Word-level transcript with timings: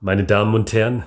Meine 0.00 0.24
Damen 0.24 0.54
und 0.54 0.74
Herren, 0.74 1.04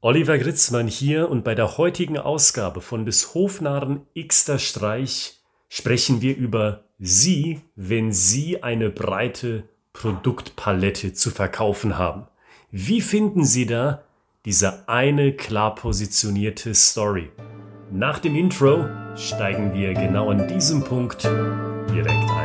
Oliver 0.00 0.38
Gritzmann 0.38 0.88
hier 0.88 1.30
und 1.30 1.44
bei 1.44 1.54
der 1.54 1.78
heutigen 1.78 2.18
Ausgabe 2.18 2.80
von 2.80 3.06
des 3.06 3.32
Hofnarren 3.32 4.02
Xter 4.20 4.58
Streich 4.58 5.38
sprechen 5.68 6.20
wir 6.20 6.36
über 6.36 6.82
Sie, 6.98 7.60
wenn 7.76 8.12
Sie 8.12 8.60
eine 8.64 8.90
breite 8.90 9.62
Produktpalette 9.92 11.12
zu 11.12 11.30
verkaufen 11.30 11.96
haben. 11.96 12.26
Wie 12.72 13.02
finden 13.02 13.44
Sie 13.44 13.66
da 13.66 14.02
diese 14.44 14.88
eine 14.88 15.32
klar 15.34 15.76
positionierte 15.76 16.74
Story? 16.74 17.30
Nach 17.92 18.18
dem 18.18 18.34
Intro 18.34 18.88
steigen 19.14 19.72
wir 19.74 19.94
genau 19.94 20.30
an 20.30 20.48
diesem 20.48 20.82
Punkt 20.82 21.22
direkt 21.22 22.30
ein. 22.30 22.43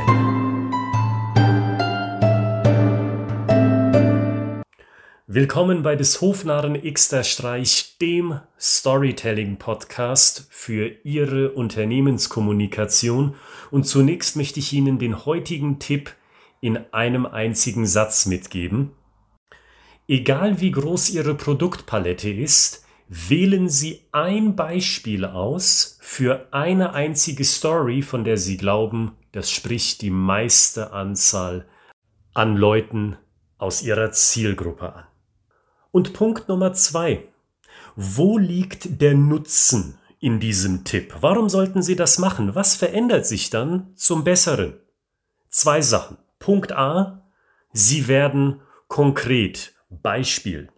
Willkommen 5.32 5.84
bei 5.84 5.96
des 5.96 6.21
Hofnarren 6.21 6.82
Xter 6.92 7.24
Streich, 7.24 7.97
dem 8.01 8.39
Storytelling-Podcast 8.60 10.47
für 10.50 10.87
Ihre 11.04 11.51
Unternehmenskommunikation. 11.51 13.36
Und 13.70 13.84
zunächst 13.84 14.37
möchte 14.37 14.57
ich 14.57 14.73
Ihnen 14.73 14.97
den 14.97 15.28
heutigen 15.28 15.78
Tipp 15.78 16.15
in 16.61 16.79
einem 16.92 17.28
einzigen 17.28 17.86
Satz 17.86 18.25
mitgeben. 18.25 18.93
Egal 20.07 20.61
wie 20.61 20.71
groß 20.71 21.11
Ihre 21.11 21.36
Produktpalette 21.36 22.32
ist, 22.32 22.84
wählen 23.07 23.70
Sie 23.70 24.01
ein 24.11 24.56
Beispiel 24.56 25.25
aus 25.25 26.00
für 26.01 26.48
eine 26.50 26.93
einzige 26.93 27.43
Story, 27.43 28.01
von 28.01 28.23
der 28.23 28.37
Sie 28.37 28.57
glauben, 28.57 29.11
das 29.32 29.51
spricht 29.51 30.01
die 30.01 30.09
meiste 30.09 30.92
Anzahl 30.92 31.68
an 32.34 32.58
Leuten 32.58 33.16
aus 33.59 33.84
Ihrer 33.84 34.11
Zielgruppe 34.11 34.92
an. 34.92 35.03
Und 35.92 36.14
Punkt 36.14 36.48
Nummer 36.50 36.73
zwei. 36.73 37.28
Wo 37.95 38.38
liegt 38.38 39.02
der 39.02 39.16
Nutzen 39.16 39.98
in 40.20 40.40
diesem 40.40 40.84
Tipp? 40.84 41.16
Warum 41.22 41.50
sollten 41.50 41.82
Sie 41.82 41.95
das 41.95 42.20
machen? 42.20 42.56
Was 42.56 42.76
verändert 42.76 43.26
sich 43.26 43.50
dann 43.50 43.92
zum 43.95 44.23
Besseren? 44.23 44.78
Zwei 45.50 45.82
Sachen. 45.82 46.17
Punkt 46.38 46.72
A. 46.72 47.23
Sie 47.73 48.08
werden 48.08 48.62
konkret. 48.88 49.73
Beispiel. 49.90 50.70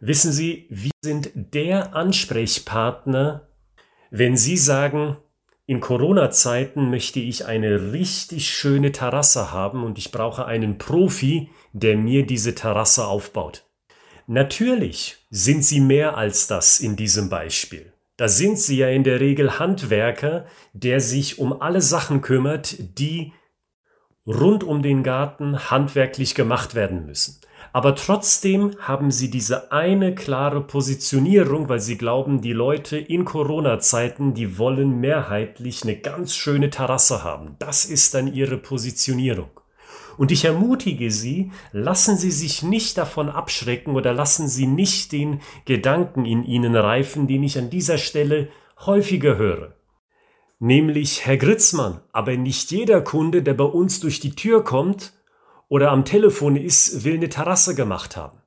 Wissen 0.00 0.32
Sie, 0.32 0.66
wir 0.70 0.92
sind 1.02 1.30
der 1.34 1.94
Ansprechpartner, 1.94 3.48
wenn 4.10 4.36
Sie 4.36 4.56
sagen, 4.56 5.16
in 5.66 5.80
Corona-Zeiten 5.80 6.90
möchte 6.90 7.20
ich 7.20 7.46
eine 7.46 7.92
richtig 7.92 8.50
schöne 8.50 8.92
Terrasse 8.92 9.52
haben 9.52 9.84
und 9.84 9.98
ich 9.98 10.10
brauche 10.10 10.44
einen 10.46 10.78
Profi, 10.78 11.50
der 11.72 11.96
mir 11.96 12.26
diese 12.26 12.54
Terrasse 12.54 13.06
aufbaut. 13.06 13.69
Natürlich 14.32 15.16
sind 15.30 15.64
sie 15.64 15.80
mehr 15.80 16.16
als 16.16 16.46
das 16.46 16.78
in 16.78 16.94
diesem 16.94 17.28
Beispiel. 17.28 17.92
Da 18.16 18.28
sind 18.28 18.60
sie 18.60 18.76
ja 18.76 18.88
in 18.88 19.02
der 19.02 19.18
Regel 19.18 19.58
Handwerker, 19.58 20.46
der 20.72 21.00
sich 21.00 21.40
um 21.40 21.60
alle 21.60 21.82
Sachen 21.82 22.20
kümmert, 22.20 22.76
die 22.96 23.32
rund 24.24 24.62
um 24.62 24.82
den 24.82 25.02
Garten 25.02 25.68
handwerklich 25.68 26.36
gemacht 26.36 26.76
werden 26.76 27.06
müssen. 27.06 27.40
Aber 27.72 27.96
trotzdem 27.96 28.76
haben 28.78 29.10
sie 29.10 29.30
diese 29.30 29.72
eine 29.72 30.14
klare 30.14 30.60
Positionierung, 30.60 31.68
weil 31.68 31.80
sie 31.80 31.98
glauben, 31.98 32.40
die 32.40 32.52
Leute 32.52 32.98
in 32.98 33.24
Corona-Zeiten, 33.24 34.34
die 34.34 34.58
wollen 34.58 35.00
mehrheitlich 35.00 35.82
eine 35.82 35.96
ganz 35.96 36.36
schöne 36.36 36.70
Terrasse 36.70 37.24
haben. 37.24 37.56
Das 37.58 37.84
ist 37.84 38.14
dann 38.14 38.32
ihre 38.32 38.58
Positionierung. 38.58 39.59
Und 40.20 40.30
ich 40.30 40.44
ermutige 40.44 41.10
Sie, 41.10 41.50
lassen 41.72 42.18
Sie 42.18 42.30
sich 42.30 42.62
nicht 42.62 42.98
davon 42.98 43.30
abschrecken 43.30 43.96
oder 43.96 44.12
lassen 44.12 44.48
Sie 44.48 44.66
nicht 44.66 45.12
den 45.12 45.40
Gedanken 45.64 46.26
in 46.26 46.44
Ihnen 46.44 46.76
reifen, 46.76 47.26
den 47.26 47.42
ich 47.42 47.56
an 47.56 47.70
dieser 47.70 47.96
Stelle 47.96 48.50
häufiger 48.84 49.38
höre. 49.38 49.76
Nämlich, 50.58 51.24
Herr 51.24 51.38
Gritzmann, 51.38 52.02
aber 52.12 52.36
nicht 52.36 52.70
jeder 52.70 53.00
Kunde, 53.00 53.42
der 53.42 53.54
bei 53.54 53.64
uns 53.64 54.00
durch 54.00 54.20
die 54.20 54.34
Tür 54.34 54.62
kommt 54.62 55.14
oder 55.70 55.90
am 55.90 56.04
Telefon 56.04 56.54
ist, 56.56 57.02
will 57.02 57.14
eine 57.14 57.30
Terrasse 57.30 57.74
gemacht 57.74 58.18
haben. 58.18 58.42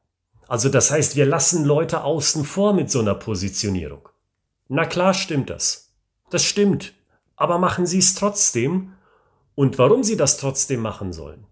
Also 0.47 0.69
das 0.69 0.91
heißt, 0.91 1.15
wir 1.15 1.25
lassen 1.25 1.65
Leute 1.65 2.03
außen 2.03 2.45
vor 2.45 2.73
mit 2.73 2.91
so 2.91 2.99
einer 2.99 3.15
Positionierung. 3.15 4.09
Na 4.67 4.85
klar 4.85 5.15
stimmt 5.15 5.49
das. 5.49 5.91
Das 6.29 6.43
stimmt. 6.43 6.93
Aber 7.35 7.57
machen 7.57 7.87
Sie 7.87 7.97
es 7.97 8.13
trotzdem. 8.13 8.93
Und 9.55 9.79
warum 9.79 10.03
Sie 10.03 10.17
das 10.17 10.37
trotzdem 10.37 10.79
machen 10.79 11.13
sollen, 11.13 11.47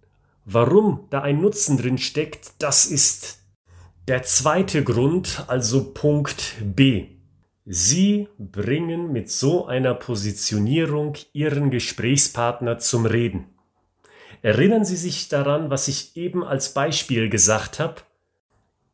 Warum 0.45 1.07
da 1.09 1.21
ein 1.21 1.39
Nutzen 1.39 1.77
drin 1.77 1.97
steckt, 1.97 2.53
das 2.59 2.85
ist 2.85 3.39
der 4.07 4.23
zweite 4.23 4.83
Grund, 4.83 5.45
also 5.47 5.93
Punkt 5.93 6.55
B. 6.63 7.07
Sie 7.65 8.27
bringen 8.39 9.11
mit 9.11 9.29
so 9.29 9.67
einer 9.67 9.93
Positionierung 9.93 11.13
Ihren 11.31 11.69
Gesprächspartner 11.69 12.79
zum 12.79 13.05
Reden. 13.05 13.45
Erinnern 14.41 14.83
Sie 14.83 14.95
sich 14.95 15.29
daran, 15.29 15.69
was 15.69 15.87
ich 15.87 16.17
eben 16.17 16.43
als 16.43 16.73
Beispiel 16.73 17.29
gesagt 17.29 17.79
habe? 17.79 18.01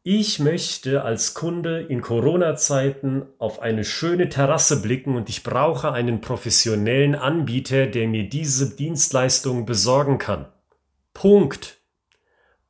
Ich 0.03 0.39
möchte 0.39 1.03
als 1.03 1.33
Kunde 1.33 1.79
in 1.79 2.01
Corona-Zeiten 2.01 3.23
auf 3.39 3.61
eine 3.61 3.85
schöne 3.85 4.27
Terrasse 4.27 4.81
blicken 4.81 5.15
und 5.15 5.29
ich 5.29 5.43
brauche 5.43 5.93
einen 5.93 6.19
professionellen 6.19 7.15
Anbieter, 7.15 7.87
der 7.87 8.09
mir 8.09 8.27
diese 8.27 8.75
Dienstleistung 8.75 9.65
besorgen 9.65 10.17
kann. 10.17 10.47
Punkt. 11.17 11.77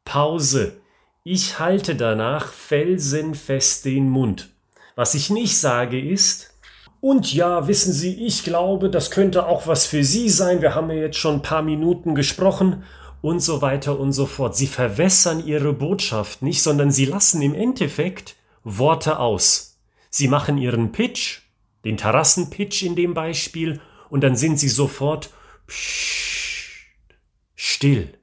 Pause. 0.05 0.79
Ich 1.25 1.59
halte 1.59 1.95
danach 1.95 2.53
felsenfest 2.53 3.83
den 3.83 4.09
Mund. 4.09 4.47
Was 4.95 5.15
ich 5.15 5.29
nicht 5.29 5.57
sage 5.57 5.99
ist, 5.99 6.53
und 7.01 7.33
ja, 7.33 7.67
wissen 7.67 7.91
Sie, 7.91 8.25
ich 8.25 8.45
glaube, 8.45 8.89
das 8.89 9.11
könnte 9.11 9.47
auch 9.47 9.67
was 9.67 9.85
für 9.85 10.05
Sie 10.05 10.29
sein. 10.29 10.61
Wir 10.61 10.75
haben 10.75 10.89
ja 10.89 10.95
jetzt 10.95 11.17
schon 11.17 11.35
ein 11.35 11.41
paar 11.41 11.61
Minuten 11.61 12.15
gesprochen 12.15 12.85
und 13.21 13.41
so 13.41 13.61
weiter 13.61 13.99
und 13.99 14.13
so 14.13 14.25
fort. 14.25 14.55
Sie 14.55 14.67
verwässern 14.67 15.45
Ihre 15.45 15.73
Botschaft 15.73 16.41
nicht, 16.41 16.63
sondern 16.63 16.89
Sie 16.89 17.03
lassen 17.03 17.41
im 17.41 17.53
Endeffekt 17.53 18.37
Worte 18.63 19.19
aus. 19.19 19.77
Sie 20.09 20.29
machen 20.29 20.57
Ihren 20.57 20.93
Pitch, 20.93 21.41
den 21.83 21.97
Terrassenpitch 21.97 22.83
in 22.83 22.95
dem 22.95 23.13
Beispiel, 23.13 23.81
und 24.09 24.21
dann 24.21 24.37
sind 24.37 24.57
Sie 24.57 24.69
sofort 24.69 25.31
still. 27.57 28.17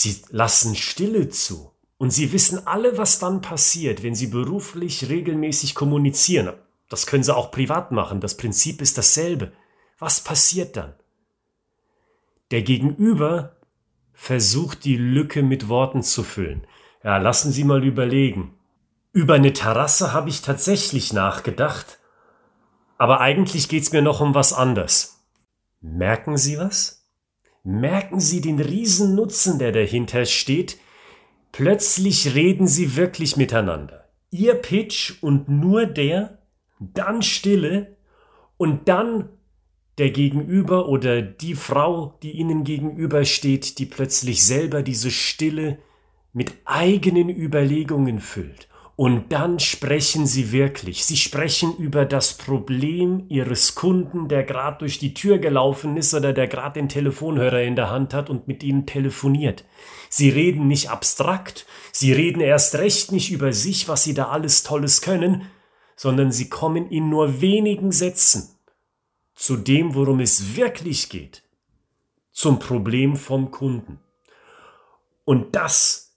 Sie 0.00 0.22
lassen 0.28 0.76
Stille 0.76 1.28
zu. 1.28 1.72
Und 1.96 2.10
sie 2.12 2.30
wissen 2.30 2.68
alle, 2.68 2.96
was 2.98 3.18
dann 3.18 3.40
passiert, 3.40 4.04
wenn 4.04 4.14
sie 4.14 4.28
beruflich 4.28 5.08
regelmäßig 5.08 5.74
kommunizieren. 5.74 6.52
Das 6.88 7.08
können 7.08 7.24
sie 7.24 7.34
auch 7.34 7.50
privat 7.50 7.90
machen. 7.90 8.20
Das 8.20 8.36
Prinzip 8.36 8.80
ist 8.80 8.96
dasselbe. 8.96 9.50
Was 9.98 10.20
passiert 10.20 10.76
dann? 10.76 10.94
Der 12.52 12.62
Gegenüber 12.62 13.56
versucht 14.12 14.84
die 14.84 14.96
Lücke 14.96 15.42
mit 15.42 15.68
Worten 15.68 16.04
zu 16.04 16.22
füllen. 16.22 16.64
Ja, 17.02 17.16
lassen 17.16 17.50
Sie 17.50 17.64
mal 17.64 17.82
überlegen. 17.82 18.54
Über 19.12 19.34
eine 19.34 19.52
Terrasse 19.52 20.12
habe 20.12 20.28
ich 20.28 20.42
tatsächlich 20.42 21.12
nachgedacht, 21.12 21.98
aber 22.98 23.20
eigentlich 23.20 23.68
geht's 23.68 23.90
mir 23.90 24.02
noch 24.02 24.20
um 24.20 24.32
was 24.32 24.52
anderes. 24.52 25.24
Merken 25.80 26.36
Sie 26.36 26.56
was? 26.56 26.97
Merken 27.68 28.18
Sie 28.18 28.40
den 28.40 28.60
Riesennutzen, 28.60 29.58
der 29.58 29.72
dahinter 29.72 30.24
steht? 30.24 30.78
Plötzlich 31.52 32.34
reden 32.34 32.66
Sie 32.66 32.96
wirklich 32.96 33.36
miteinander. 33.36 34.08
Ihr 34.30 34.54
Pitch 34.54 35.22
und 35.22 35.50
nur 35.50 35.84
der, 35.84 36.38
dann 36.80 37.20
Stille 37.20 37.98
und 38.56 38.88
dann 38.88 39.28
der 39.98 40.12
Gegenüber 40.12 40.88
oder 40.88 41.20
die 41.20 41.54
Frau, 41.54 42.18
die 42.22 42.30
Ihnen 42.38 42.64
gegenüber 42.64 43.26
steht, 43.26 43.78
die 43.78 43.84
plötzlich 43.84 44.46
selber 44.46 44.82
diese 44.82 45.10
Stille 45.10 45.76
mit 46.32 46.54
eigenen 46.64 47.28
Überlegungen 47.28 48.20
füllt. 48.20 48.70
Und 48.98 49.30
dann 49.30 49.60
sprechen 49.60 50.26
sie 50.26 50.50
wirklich. 50.50 51.04
Sie 51.04 51.16
sprechen 51.16 51.76
über 51.76 52.04
das 52.04 52.36
Problem 52.36 53.26
ihres 53.28 53.76
Kunden, 53.76 54.26
der 54.26 54.42
gerade 54.42 54.78
durch 54.78 54.98
die 54.98 55.14
Tür 55.14 55.38
gelaufen 55.38 55.96
ist 55.96 56.14
oder 56.14 56.32
der 56.32 56.48
gerade 56.48 56.80
den 56.80 56.88
Telefonhörer 56.88 57.62
in 57.62 57.76
der 57.76 57.90
Hand 57.90 58.12
hat 58.12 58.28
und 58.28 58.48
mit 58.48 58.64
ihnen 58.64 58.86
telefoniert. 58.86 59.64
Sie 60.08 60.30
reden 60.30 60.66
nicht 60.66 60.90
abstrakt, 60.90 61.64
sie 61.92 62.12
reden 62.12 62.40
erst 62.40 62.74
recht 62.74 63.12
nicht 63.12 63.30
über 63.30 63.52
sich, 63.52 63.86
was 63.86 64.02
sie 64.02 64.14
da 64.14 64.30
alles 64.30 64.64
Tolles 64.64 65.00
können, 65.00 65.48
sondern 65.94 66.32
sie 66.32 66.48
kommen 66.48 66.90
in 66.90 67.08
nur 67.08 67.40
wenigen 67.40 67.92
Sätzen 67.92 68.48
zu 69.36 69.56
dem, 69.56 69.94
worum 69.94 70.18
es 70.18 70.56
wirklich 70.56 71.08
geht, 71.08 71.44
zum 72.32 72.58
Problem 72.58 73.14
vom 73.14 73.52
Kunden. 73.52 74.00
Und 75.24 75.54
das 75.54 76.07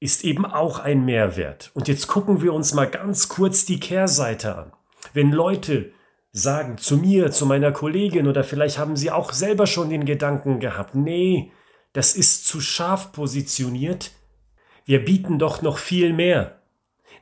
ist 0.00 0.24
eben 0.24 0.44
auch 0.44 0.78
ein 0.78 1.04
Mehrwert. 1.04 1.70
Und 1.74 1.88
jetzt 1.88 2.06
gucken 2.06 2.42
wir 2.42 2.52
uns 2.52 2.74
mal 2.74 2.88
ganz 2.88 3.28
kurz 3.28 3.64
die 3.64 3.80
Kehrseite 3.80 4.56
an. 4.56 4.72
Wenn 5.12 5.32
Leute 5.32 5.92
sagen 6.32 6.76
zu 6.76 6.98
mir, 6.98 7.30
zu 7.30 7.46
meiner 7.46 7.72
Kollegin 7.72 8.28
oder 8.28 8.44
vielleicht 8.44 8.78
haben 8.78 8.96
sie 8.96 9.10
auch 9.10 9.32
selber 9.32 9.66
schon 9.66 9.88
den 9.88 10.04
Gedanken 10.04 10.60
gehabt, 10.60 10.94
nee, 10.94 11.50
das 11.94 12.14
ist 12.14 12.46
zu 12.46 12.60
scharf 12.60 13.12
positioniert, 13.12 14.12
Wir 14.88 15.04
bieten 15.04 15.40
doch 15.40 15.62
noch 15.62 15.78
viel 15.78 16.12
mehr. 16.12 16.62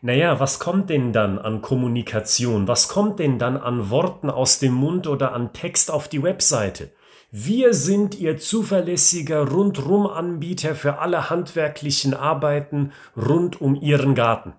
Naja, 0.03 0.38
was 0.38 0.59
kommt 0.59 0.91
denn 0.91 1.15
dann 1.15 1.38
an 1.38 1.62
Kommunikation? 1.62 2.69
Was 2.69 2.88
kommt 2.88 3.19
denn 3.21 3.38
dann 3.38 3.56
an 3.56 3.88
Worten 3.88 4.29
aus 4.29 4.59
dem 4.59 4.75
Mund 4.75 5.06
oder 5.06 5.32
an 5.32 5.55
Text 5.55 5.91
auf 5.91 6.06
die 6.06 6.23
Webseite? 6.23 6.91
Wir 7.36 7.75
sind 7.75 8.14
Ihr 8.14 8.38
zuverlässiger 8.38 9.48
Rundrum-Anbieter 9.48 10.76
für 10.76 10.98
alle 10.98 11.31
handwerklichen 11.31 12.14
Arbeiten 12.14 12.92
rund 13.16 13.60
um 13.60 13.75
Ihren 13.75 14.14
Garten. 14.14 14.52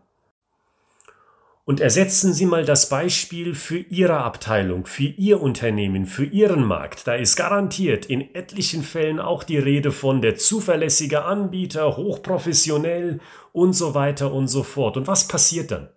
Und 1.64 1.80
ersetzen 1.80 2.34
Sie 2.34 2.46
mal 2.46 2.66
das 2.66 2.90
Beispiel 2.90 3.56
für 3.56 3.78
Ihre 3.78 4.18
Abteilung, 4.18 4.88
für 4.88 5.06
Ihr 5.06 5.40
Unternehmen, 5.40 6.06
für 6.06 6.26
Ihren 6.26 6.66
Markt. 6.66 7.08
Da 7.08 7.16
ist 7.16 7.38
garantiert 7.38 8.08
in 8.08 8.36
etlichen 8.36 8.84
Fällen 8.84 9.22
auch 9.22 9.46
die 9.46 9.58
Rede 9.58 9.94
von 9.94 10.22
der 10.22 10.36
zuverlässige 10.36 11.24
Anbieter, 11.24 11.96
hochprofessionell 11.96 13.22
und 13.54 13.72
so 13.72 13.94
weiter 13.94 14.34
und 14.34 14.50
so 14.50 14.64
fort. 14.64 14.98
Und 14.98 15.08
was 15.08 15.30
passiert 15.30 15.72
dann? 15.72 15.88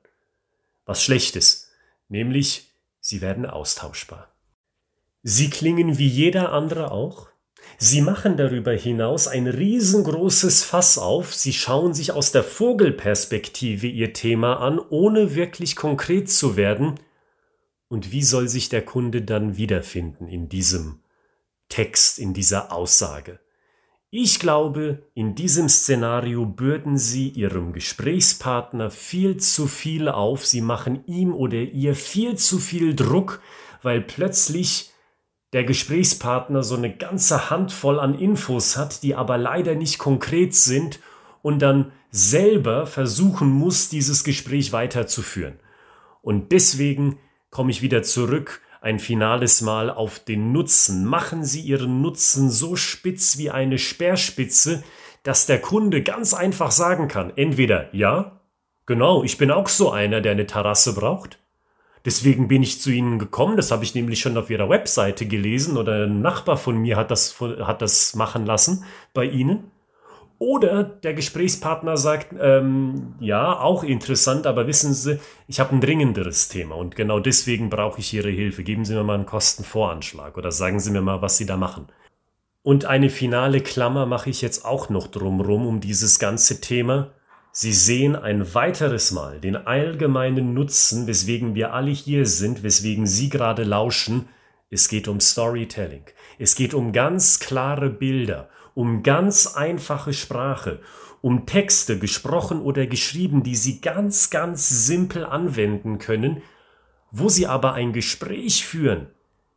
Was 0.86 1.02
Schlechtes, 1.02 1.72
nämlich 2.08 2.70
Sie 3.00 3.20
werden 3.20 3.46
austauschbar. 3.46 4.28
Sie 5.22 5.50
klingen 5.50 5.98
wie 5.98 6.08
jeder 6.08 6.52
andere 6.52 6.90
auch, 6.90 7.28
Sie 7.76 8.00
machen 8.00 8.36
darüber 8.36 8.72
hinaus 8.72 9.28
ein 9.28 9.46
riesengroßes 9.46 10.64
Fass 10.64 10.98
auf, 10.98 11.34
Sie 11.34 11.52
schauen 11.52 11.94
sich 11.94 12.12
aus 12.12 12.32
der 12.32 12.42
Vogelperspektive 12.42 13.86
Ihr 13.86 14.12
Thema 14.12 14.54
an, 14.54 14.78
ohne 14.78 15.34
wirklich 15.34 15.76
konkret 15.76 16.30
zu 16.30 16.56
werden. 16.56 16.98
Und 17.88 18.10
wie 18.10 18.22
soll 18.22 18.48
sich 18.48 18.68
der 18.68 18.84
Kunde 18.84 19.22
dann 19.22 19.56
wiederfinden 19.56 20.26
in 20.26 20.48
diesem 20.48 21.00
Text, 21.68 22.18
in 22.18 22.34
dieser 22.34 22.72
Aussage? 22.72 23.38
Ich 24.10 24.40
glaube, 24.40 25.06
in 25.14 25.34
diesem 25.34 25.68
Szenario 25.68 26.46
bürden 26.46 26.96
Sie 26.96 27.28
Ihrem 27.28 27.72
Gesprächspartner 27.72 28.90
viel 28.90 29.36
zu 29.36 29.66
viel 29.66 30.08
auf, 30.08 30.46
Sie 30.46 30.62
machen 30.62 31.04
ihm 31.06 31.34
oder 31.34 31.58
ihr 31.58 31.94
viel 31.94 32.36
zu 32.36 32.58
viel 32.58 32.96
Druck, 32.96 33.40
weil 33.82 34.00
plötzlich 34.00 34.92
der 35.52 35.64
Gesprächspartner 35.64 36.62
so 36.62 36.76
eine 36.76 36.94
ganze 36.94 37.50
Handvoll 37.50 37.98
an 37.98 38.14
Infos 38.18 38.76
hat, 38.76 39.02
die 39.02 39.14
aber 39.14 39.38
leider 39.38 39.74
nicht 39.74 39.98
konkret 39.98 40.54
sind 40.54 41.00
und 41.42 41.60
dann 41.60 41.92
selber 42.10 42.86
versuchen 42.86 43.48
muss, 43.48 43.88
dieses 43.88 44.24
Gespräch 44.24 44.72
weiterzuführen. 44.72 45.58
Und 46.22 46.52
deswegen 46.52 47.18
komme 47.50 47.70
ich 47.70 47.82
wieder 47.82 48.02
zurück 48.02 48.60
ein 48.80 48.98
finales 48.98 49.60
Mal 49.60 49.90
auf 49.90 50.18
den 50.20 50.52
Nutzen. 50.52 51.04
Machen 51.04 51.44
Sie 51.44 51.60
Ihren 51.60 52.00
Nutzen 52.00 52.50
so 52.50 52.76
spitz 52.76 53.38
wie 53.38 53.50
eine 53.50 53.78
Speerspitze, 53.78 54.84
dass 55.22 55.46
der 55.46 55.60
Kunde 55.60 56.02
ganz 56.02 56.32
einfach 56.32 56.70
sagen 56.70 57.08
kann, 57.08 57.32
entweder 57.36 57.94
ja, 57.94 58.40
genau, 58.86 59.24
ich 59.24 59.36
bin 59.36 59.50
auch 59.50 59.68
so 59.68 59.90
einer, 59.90 60.20
der 60.20 60.32
eine 60.32 60.46
Terrasse 60.46 60.94
braucht, 60.94 61.38
Deswegen 62.04 62.48
bin 62.48 62.62
ich 62.62 62.80
zu 62.80 62.90
Ihnen 62.90 63.18
gekommen. 63.18 63.56
Das 63.56 63.70
habe 63.70 63.84
ich 63.84 63.94
nämlich 63.94 64.20
schon 64.20 64.36
auf 64.36 64.50
Ihrer 64.50 64.68
Webseite 64.68 65.26
gelesen 65.26 65.76
oder 65.76 66.04
ein 66.04 66.20
Nachbar 66.20 66.56
von 66.56 66.78
mir 66.78 66.96
hat 66.96 67.10
das, 67.10 67.40
hat 67.40 67.82
das 67.82 68.14
machen 68.14 68.46
lassen 68.46 68.84
bei 69.14 69.24
Ihnen. 69.24 69.70
Oder 70.40 70.84
der 70.84 71.14
Gesprächspartner 71.14 71.96
sagt, 71.96 72.28
ähm, 72.40 73.14
ja, 73.18 73.58
auch 73.58 73.82
interessant, 73.82 74.46
aber 74.46 74.68
wissen 74.68 74.94
Sie, 74.94 75.18
ich 75.48 75.58
habe 75.58 75.74
ein 75.74 75.80
dringenderes 75.80 76.48
Thema 76.48 76.76
und 76.76 76.94
genau 76.94 77.18
deswegen 77.18 77.70
brauche 77.70 77.98
ich 77.98 78.14
Ihre 78.14 78.30
Hilfe. 78.30 78.62
Geben 78.62 78.84
Sie 78.84 78.94
mir 78.94 79.02
mal 79.02 79.14
einen 79.14 79.26
Kostenvoranschlag 79.26 80.38
oder 80.38 80.52
sagen 80.52 80.78
Sie 80.78 80.92
mir 80.92 81.00
mal, 81.00 81.22
was 81.22 81.38
Sie 81.38 81.46
da 81.46 81.56
machen. 81.56 81.88
Und 82.62 82.84
eine 82.84 83.10
finale 83.10 83.60
Klammer 83.60 84.06
mache 84.06 84.30
ich 84.30 84.40
jetzt 84.40 84.64
auch 84.64 84.90
noch 84.90 85.08
drumrum 85.08 85.66
um 85.66 85.80
dieses 85.80 86.20
ganze 86.20 86.60
Thema. 86.60 87.10
Sie 87.50 87.72
sehen 87.72 88.14
ein 88.14 88.54
weiteres 88.54 89.10
Mal 89.10 89.40
den 89.40 89.56
allgemeinen 89.56 90.54
Nutzen, 90.54 91.06
weswegen 91.06 91.54
wir 91.54 91.72
alle 91.72 91.90
hier 91.90 92.26
sind, 92.26 92.62
weswegen 92.62 93.06
Sie 93.06 93.28
gerade 93.28 93.64
lauschen. 93.64 94.28
Es 94.70 94.88
geht 94.88 95.08
um 95.08 95.20
Storytelling. 95.20 96.04
Es 96.38 96.54
geht 96.54 96.74
um 96.74 96.92
ganz 96.92 97.40
klare 97.40 97.90
Bilder, 97.90 98.48
um 98.74 99.02
ganz 99.02 99.46
einfache 99.46 100.12
Sprache, 100.12 100.80
um 101.20 101.46
Texte, 101.46 101.98
gesprochen 101.98 102.60
oder 102.60 102.86
geschrieben, 102.86 103.42
die 103.42 103.56
Sie 103.56 103.80
ganz, 103.80 104.30
ganz 104.30 104.68
simpel 104.86 105.24
anwenden 105.24 105.98
können, 105.98 106.42
wo 107.10 107.28
Sie 107.28 107.46
aber 107.46 107.72
ein 107.72 107.92
Gespräch 107.92 108.64
führen, 108.64 109.08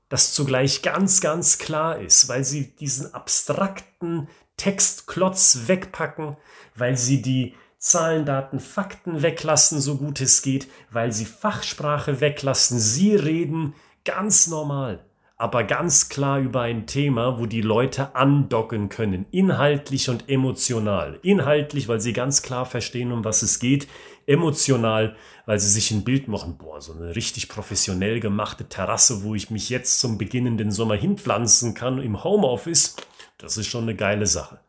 das 0.10 0.34
zugleich 0.34 0.82
ganz, 0.82 1.22
ganz 1.22 1.58
klar 1.58 2.00
ist, 2.00 2.30
weil 2.30 2.44
Sie 2.44 2.76
diesen 2.76 3.14
abstrakten 3.14 4.28
Textklotz 4.58 5.64
wegpacken, 5.68 6.38
weil 6.76 6.98
Sie 6.98 7.22
die 7.22 7.54
Zahlen, 7.82 8.26
Daten, 8.26 8.60
Fakten 8.60 9.24
weglassen, 9.24 9.82
so 9.82 9.98
gut 9.98 10.22
es 10.22 10.44
geht, 10.44 10.68
weil 10.92 11.12
sie 11.12 11.26
Fachsprache 11.26 12.22
weglassen. 12.22 12.78
Sie 12.78 13.16
reden 13.16 13.74
ganz 14.06 14.46
normal, 14.46 15.04
aber 15.36 15.64
ganz 15.64 16.08
klar 16.08 16.40
über 16.40 16.62
ein 16.62 16.86
Thema, 16.86 17.40
wo 17.40 17.48
die 17.48 17.62
Leute 17.62 18.16
andocken 18.16 18.90
können, 18.90 19.26
inhaltlich 19.32 20.12
und 20.12 20.30
emotional. 20.30 21.18
Inhaltlich, 21.24 21.88
weil 21.88 22.00
sie 22.00 22.14
ganz 22.14 22.44
klar 22.44 22.68
verstehen, 22.68 23.12
um 23.12 23.26
was 23.26 23.42
es 23.42 23.58
geht. 23.58 23.88
Emotional, 24.28 25.16
weil 25.48 25.60
sie 25.60 25.70
sich 25.70 25.90
ein 25.90 26.04
Bild 26.04 26.28
machen, 26.28 26.60
boah, 26.60 26.80
so 26.82 26.94
eine 26.94 27.16
richtig 27.16 27.50
professionell 27.50 28.20
gemachte 28.20 28.70
Terrasse, 28.70 29.24
wo 29.24 29.34
ich 29.34 29.50
mich 29.50 29.70
jetzt 29.70 30.00
zum 30.00 30.20
beginnenden 30.20 30.70
Sommer 30.70 30.94
hinpflanzen 30.94 31.74
kann 31.74 32.00
im 32.00 32.24
Homeoffice. 32.24 32.96
Das 33.40 33.58
ist 33.58 33.66
schon 33.66 33.86
eine 33.86 33.96
geile 33.96 34.28
Sache. 34.28 34.60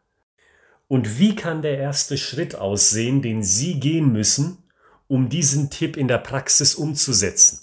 Und 0.93 1.19
wie 1.19 1.35
kann 1.35 1.62
der 1.62 1.79
erste 1.79 2.19
Schritt 2.19 2.55
aussehen, 2.55 3.23
den 3.23 3.43
Sie 3.43 3.81
gehen 3.81 4.12
müssen, 4.12 4.59
um 5.09 5.31
diesen 5.31 5.71
Tipp 5.71 5.97
in 5.97 6.06
der 6.06 6.19
Praxis 6.19 6.75
umzusetzen? 6.75 7.61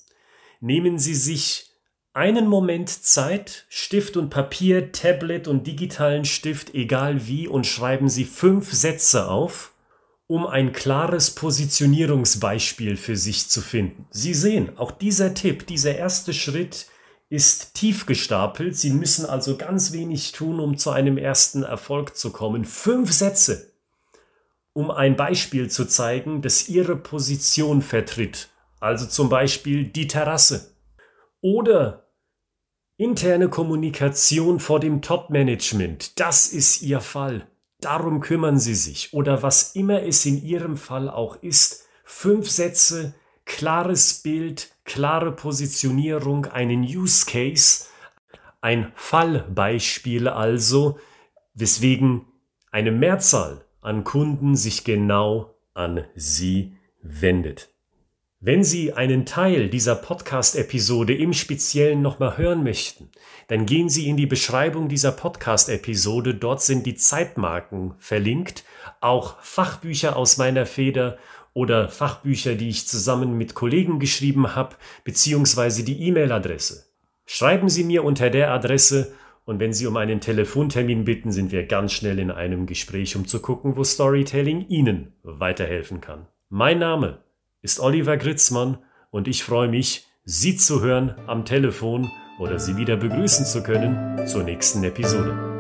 Nehmen 0.62 0.98
Sie 0.98 1.14
sich 1.14 1.70
einen 2.12 2.48
Moment 2.48 2.90
Zeit, 2.90 3.68
Stift 3.70 4.18
und 4.18 4.32
Papier, 4.32 4.92
Tablet 4.92 5.48
und 5.48 5.68
digitalen 5.68 6.26
Stift, 6.26 6.74
egal 6.74 7.28
wie, 7.28 7.48
und 7.48 7.68
schreiben 7.68 8.10
Sie 8.10 8.26
fünf 8.26 8.74
Sätze 8.74 9.28
auf, 9.28 9.74
um 10.26 10.48
ein 10.48 10.74
klares 10.74 11.30
Positionierungsbeispiel 11.30 12.98
für 12.98 13.16
sich 13.16 13.48
zu 13.48 13.62
finden. 13.62 14.08
Sie 14.10 14.34
sehen, 14.34 14.76
auch 14.76 14.90
dieser 14.90 15.36
Tipp, 15.36 15.68
dieser 15.68 15.96
erste 15.96 16.34
Schritt 16.34 16.88
ist 17.30 17.76
tief 17.76 18.06
gestapelt. 18.06 18.76
Sie 18.76 18.90
müssen 18.90 19.26
also 19.26 19.56
ganz 19.56 19.94
wenig 19.94 20.32
tun, 20.32 20.60
um 20.60 20.78
zu 20.78 20.90
einem 20.90 21.18
ersten 21.18 21.64
Erfolg 21.64 22.18
zu 22.18 22.32
kommen. 22.32 22.66
Fünf 22.66 23.14
Sätze, 23.14 23.72
um 24.74 24.90
ein 24.92 25.16
Beispiel 25.16 25.70
zu 25.70 25.86
zeigen, 25.86 26.42
das 26.42 26.70
Ihre 26.70 26.96
Position 26.96 27.82
vertritt. 27.82 28.50
Also 28.80 29.06
zum 29.06 29.30
Beispiel 29.30 29.86
die 29.86 30.08
Terrasse. 30.08 30.76
Oder 31.42 32.08
interne 32.98 33.48
Kommunikation 33.48 34.60
vor 34.60 34.80
dem 34.80 35.02
Top-Management. 35.02 36.20
Das 36.20 36.48
ist 36.48 36.82
Ihr 36.82 37.00
Fall. 37.00 37.48
Darum 37.80 38.20
kümmern 38.20 38.60
Sie 38.60 38.76
sich. 38.76 39.14
Oder 39.14 39.44
was 39.44 39.76
immer 39.76 40.04
es 40.04 40.26
in 40.26 40.44
Ihrem 40.44 40.78
Fall 40.78 41.10
auch 41.10 41.42
ist. 41.42 41.86
Fünf 42.04 42.50
Sätze, 42.50 43.14
klares 43.50 44.22
Bild, 44.22 44.70
klare 44.86 45.32
Positionierung, 45.32 46.46
einen 46.46 46.84
Use 46.84 47.26
Case, 47.26 47.86
ein 48.62 48.92
Fallbeispiel 48.96 50.28
also, 50.30 51.00
weswegen 51.56 52.26
eine 52.72 52.92
Mehrzahl 52.92 53.66
an 53.82 54.04
Kunden 54.04 54.56
sich 54.56 54.84
genau 54.84 55.56
an 55.74 56.06
Sie 56.16 56.78
wendet. 57.02 57.70
Wenn 58.40 58.64
Sie 58.64 58.94
einen 58.94 59.26
Teil 59.26 59.68
dieser 59.68 59.96
Podcast-Episode 59.96 61.14
im 61.14 61.34
Speziellen 61.34 62.02
nochmal 62.02 62.38
hören 62.38 62.64
möchten, 62.64 63.10
dann 63.48 63.66
gehen 63.66 63.90
Sie 63.90 64.08
in 64.08 64.16
die 64.16 64.28
Beschreibung 64.28 64.88
dieser 64.88 65.12
Podcast-Episode. 65.12 66.36
Dort 66.36 66.62
sind 66.62 66.86
die 66.86 66.96
Zeitmarken 66.96 67.96
verlinkt, 67.98 68.64
auch 69.02 69.42
Fachbücher 69.42 70.16
aus 70.16 70.38
meiner 70.38 70.66
Feder 70.66 71.18
oder 71.54 71.90
Fachbücher, 71.90 72.56
die 72.56 72.70
ich 72.70 72.88
zusammen 72.88 73.38
mit 73.38 73.54
Kollegen 73.54 74.00
geschrieben 74.00 74.56
habe, 74.56 74.76
beziehungsweise 75.04 75.84
die 75.84 76.02
E-Mail-Adresse. 76.08 76.86
Schreiben 77.26 77.70
Sie 77.70 77.84
mir 77.84 78.04
unter 78.04 78.30
der 78.30 78.52
Adresse 78.52 79.14
und 79.46 79.60
wenn 79.60 79.74
Sie 79.74 79.88
um 79.88 79.98
einen 79.98 80.22
Telefontermin 80.22 81.06
bitten, 81.06 81.32
sind 81.32 81.52
wir 81.52 81.66
ganz 81.66 81.94
schnell 81.94 82.20
in 82.20 82.32
einem 82.32 82.66
Gespräch, 82.66 83.16
um 83.16 83.28
zu 83.28 83.42
gucken, 83.42 83.78
wo 83.78 83.84
Storytelling 83.84 84.68
Ihnen 84.68 85.14
weiterhelfen 85.24 86.02
kann. 86.02 86.28
Mein 86.50 86.80
Name 86.80 87.24
ist 87.62 87.80
Oliver 87.80 88.18
Gritzmann 88.18 88.78
und 89.12 89.28
ich 89.28 89.44
freue 89.44 89.68
mich, 89.68 90.08
Sie 90.24 90.56
zu 90.56 90.82
hören 90.82 91.16
am 91.28 91.46
Telefon 91.46 92.12
oder 92.40 92.60
Sie 92.60 92.78
wieder 92.78 92.96
begrüßen 92.96 93.46
zu 93.46 93.64
können 93.64 94.28
zur 94.28 94.44
nächsten 94.44 94.84
Episode. 94.84 95.59